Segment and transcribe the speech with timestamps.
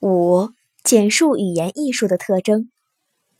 [0.00, 0.50] 五、
[0.84, 2.70] 简述语言艺术的特征。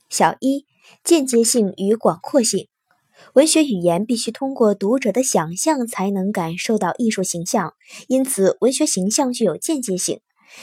[0.08, 0.64] 小一、
[1.04, 2.68] 间接性与广阔性。
[3.34, 7.74] 文学语言必须通过读者的想象才能感受到艺术形象，
[8.08, 10.20] 因此文学形象具有间接性。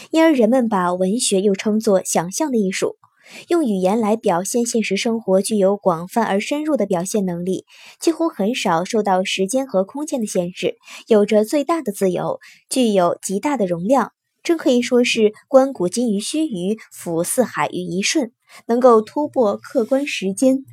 [0.09, 2.95] 因而人们把文学又称作想象的艺术。
[3.49, 7.65] 用语言来表现现实生活，具有广泛而深入的表现能力，
[7.99, 12.39] 几乎很少受到时间和空间的限制，有着最大的自由，
[12.69, 14.11] 具有极大的容量。
[14.43, 18.31] 真可以说是观古今于须臾，俯四海于一瞬，
[18.67, 20.65] 能够突破客观时间，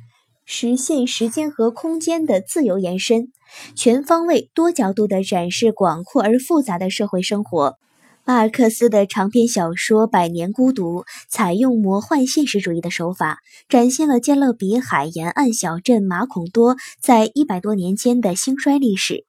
[0.45, 3.29] 实现时间和空间的自由延伸，
[3.75, 7.77] 全方位、多角度地展示广阔而复杂的社会生活。
[8.23, 19.13] 马尔克斯的长篇小说《百年孤独》采用魔幻现实主义的手法，展现了加勒比海沿岸小镇马孔多在一百多年间的兴衰历史。《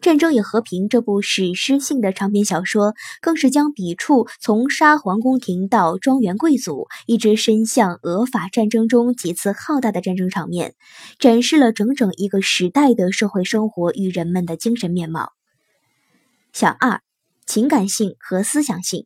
[0.00, 10.74] 战争与和平》这部史诗性的长篇小说，更是将笔触从沙皇宫廷到庄园贵族，一直伸向俄法战争中几次浩大的战争场面，
[11.18, 15.32] 展示了整整一个时代的社会生活与人们的精神面貌。
[16.52, 17.00] 小二。
[17.46, 19.04] 情感性和思想性，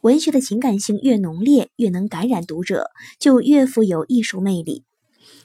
[0.00, 4.82] 文学的情感性越浓烈，越能感染读者，就越富有艺术魅力。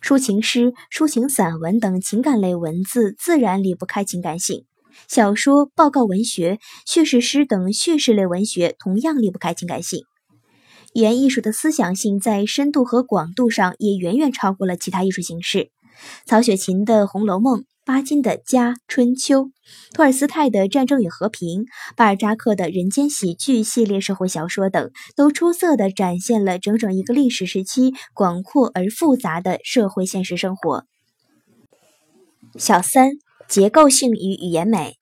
[0.01, 4.65] 抒情诗、抒情散文等情感类文字自然离不开情感性；
[5.07, 10.01] 小说、报告文学、叙事诗等叙事类文学同样离不开情感性。
[10.93, 15.71] 语言艺术的思想性在深度和广度上也远远超过了其他艺术形式。
[16.25, 17.61] 曹雪芹的《红楼梦》。
[17.89, 19.45] 巴金的《家春秋》，
[19.95, 21.63] 托尔斯泰的《战争与和平》，
[21.95, 30.85] 巴尔扎克的人间喜剧系列社会小说等，都出色地展现了整整一个历史时期广阔而复杂的社会现实生活。
[32.59, 33.13] 小三，
[33.47, 34.97] 结构性与语言美。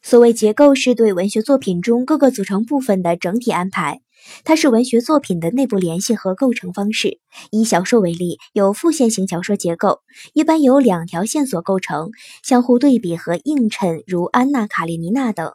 [0.00, 4.00] 所谓结构，是对文学作品中各个组成部分的整体安排。
[4.44, 7.18] 它是文学作品的内部联系和构成方式。
[7.50, 10.00] 以小说为例，有复线型小说结构，
[10.32, 12.10] 一般由两条线索构成，
[12.42, 15.50] 相互对比和映衬，如《安娜·卡列尼娜》等；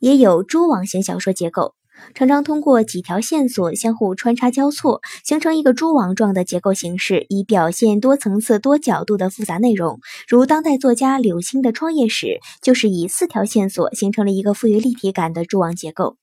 [0.00, 1.74] 也有蛛网型小说结构，
[2.14, 9.98] 常常通过几条线索相互穿插交错，形成一个蛛网状的结构形式，以表现多层次、多角度的复杂内容。
[10.28, 16.17] 如当代作家柳青的创业史，就是以四条线索形成了一个富于立体感的蛛网结构。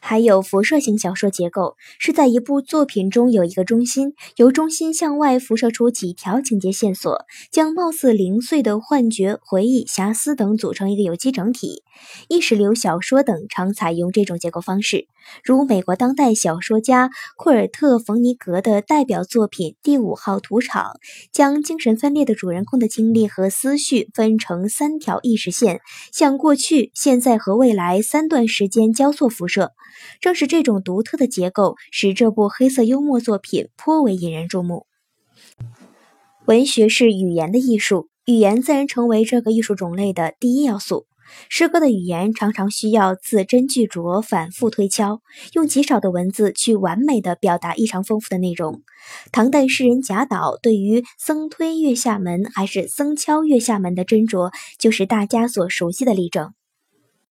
[0.00, 11.82] 还有辐射型小说结构，是在一部作品中有一个中心，由中心向外辐射出几条情节线索，将貌似零碎的幻觉、回忆、遐思等组成一个有机整体。
[12.28, 15.08] 意识流小说等常采用这种结构方式，
[15.42, 20.84] 如美国当代小说家库尔特·冯尼格的代表作品《第五号屠场》，
[21.32, 25.80] 将精神分裂的主人公的经历和思绪分成三条意识线，
[26.12, 29.72] 向过去、现在和未来三段时间交错辐射。
[30.20, 34.86] 正是这种独特的结构，使这部黑色幽默作品颇为引人注目。
[36.46, 41.06] 文学是语言的艺术，语言自然成为这个艺术种类的第一要素。
[41.50, 45.20] 诗歌的语言常常需要字斟句酌、反复推敲，
[45.52, 48.80] 用极少的文字去完美的表达异常丰富的内容。
[49.30, 56.54] 唐代诗人贾岛对于“僧推月下门”还是“僧敲月下门”的斟酌，就是大家所熟悉的例证。